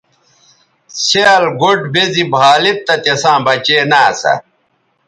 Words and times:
څھیال 1.05 1.43
گوٹھ 1.59 1.83
بے 1.93 2.03
زی 2.13 2.23
بھا 2.33 2.49
لید 2.63 2.77
تہ 2.85 2.93
تِساں 3.03 3.39
بچے 3.45 3.77
نہ 3.89 3.99
اسا۔ 4.11 4.33